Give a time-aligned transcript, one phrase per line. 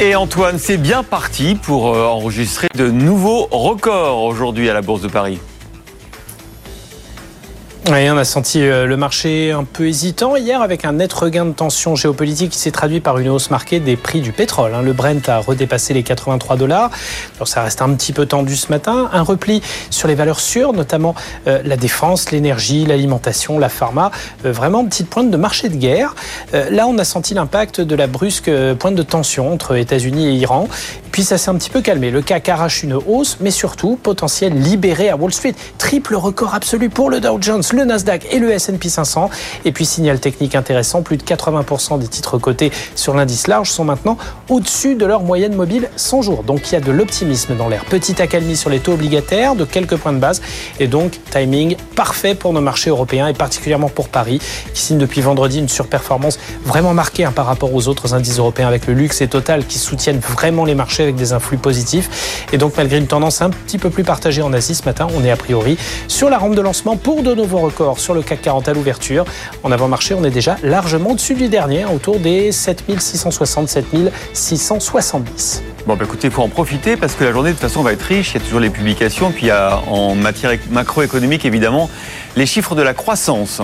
[0.00, 5.02] Et Antoine, c'est bien parti pour euh, enregistrer de nouveaux records aujourd'hui à la Bourse
[5.02, 5.40] de Paris.
[7.90, 11.52] On a senti euh, le marché un peu hésitant hier avec un net regain de
[11.52, 14.74] tension géopolitique qui s'est traduit par une hausse marquée des prix du pétrole.
[14.74, 14.82] Hein.
[14.82, 16.90] Le Brent a redépassé les 83 dollars.
[17.36, 19.08] Alors ça reste un petit peu tendu ce matin.
[19.14, 21.14] Un repli sur les valeurs sûres, notamment
[21.46, 24.10] euh, la défense, l'énergie, l'alimentation, la pharma.
[24.44, 26.14] Euh, vraiment petite pointe de marché de guerre.
[26.52, 30.68] là, on a senti l'impact de la brusque pointe de tension entre États-Unis et Iran.
[31.18, 32.12] Puis ça s'est un petit peu calmé.
[32.12, 35.52] Le CAC arrache une hausse, mais surtout potentiel libéré à Wall Street.
[35.76, 39.28] Triple record absolu pour le Dow Jones le Nasdaq et le S&P 500.
[39.64, 43.82] Et puis signal technique intéressant, plus de 80% des titres cotés sur l'indice large sont
[43.82, 44.16] maintenant
[44.48, 46.44] au-dessus de leur moyenne mobile 100 jours.
[46.44, 47.84] Donc il y a de l'optimisme dans l'air.
[47.86, 50.40] Petite accalmie sur les taux obligataires de quelques points de base
[50.78, 54.40] et donc timing parfait pour nos marchés européens et particulièrement pour Paris
[54.72, 58.68] qui signe depuis vendredi une surperformance vraiment marquée hein, par rapport aux autres indices européens
[58.68, 62.46] avec le luxe et Total qui soutiennent vraiment les marchés avec des influx positifs.
[62.52, 65.24] Et donc malgré une tendance un petit peu plus partagée en Asie ce matin, on
[65.24, 68.42] est a priori sur la rampe de lancement pour de nouveaux record sur le CAC
[68.42, 69.24] 40 à l'ouverture.
[69.62, 73.68] En avant-marché, on est déjà largement au-dessus du dernier, hein, autour des 7660,
[74.32, 75.62] 7670.
[75.86, 77.92] Bon, bah écoutez, il faut en profiter parce que la journée, de toute façon, va
[77.92, 78.32] être riche.
[78.34, 79.30] Il y a toujours les publications.
[79.30, 81.88] Puis il y a en matière macroéconomique, évidemment,
[82.36, 83.62] les chiffres de la croissance.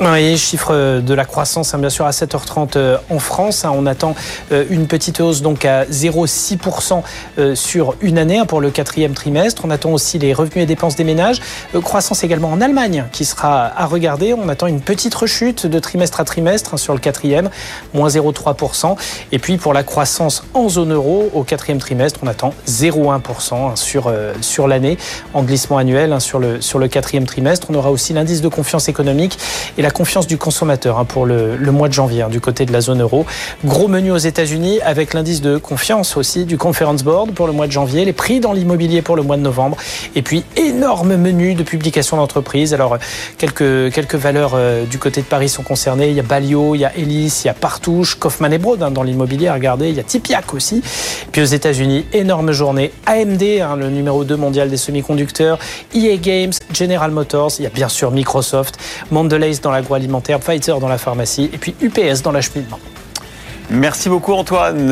[0.00, 3.64] Oui, chiffre de la croissance, hein, bien sûr, à 7h30 euh, en France.
[3.64, 4.16] Hein, on attend
[4.50, 7.02] euh, une petite hausse donc à 0,6%
[7.38, 9.62] euh, sur une année hein, pour le quatrième trimestre.
[9.64, 11.40] On attend aussi les revenus et dépenses des ménages.
[11.80, 14.34] Croissance également en Allemagne qui sera à regarder.
[14.34, 17.48] On attend une petite rechute de trimestre à trimestre sur le quatrième,
[17.92, 18.96] moins 0,3%.
[19.30, 24.12] Et puis pour la croissance en zone euro, au quatrième trimestre, on attend 0,1% sur,
[24.40, 24.98] sur l'année
[25.34, 27.68] en glissement annuel sur, le, sur le quatrième trimestre.
[27.70, 29.38] On aura aussi l'indice de confiance économique
[29.84, 32.80] la confiance du consommateur hein, pour le, mois de janvier hein, du côté de la
[32.80, 33.26] zone euro.
[33.66, 37.66] Gros menu aux États-Unis avec l'indice de confiance aussi du Conference Board pour le mois
[37.66, 39.76] de janvier, les prix dans l'immobilier pour le mois de novembre
[40.14, 42.72] et puis énorme menu de publication d'entreprise.
[42.72, 42.96] Alors
[43.36, 46.08] quelques quelques valeurs euh, du côté de Paris sont concernées.
[46.08, 48.82] Il y a Balio, il y a Elis, il y a Partouche, Kaufman et Broad
[48.82, 49.50] hein, dans l'immobilier.
[49.50, 50.82] Regardez, il y a Tipiak aussi.
[51.30, 52.90] puis aux États-Unis, énorme journée.
[53.04, 53.42] AMD,
[53.76, 55.58] le numéro 2 mondial des semi-conducteurs,
[55.94, 57.52] EA Games, General Motors.
[57.58, 58.78] Il y a bien sûr Microsoft,
[59.10, 62.78] Mondelez dans l'agroalimentaire, Pfizer dans la pharmacie et puis UPS dans l'acheminement.
[63.70, 64.90] Merci beaucoup Antoine.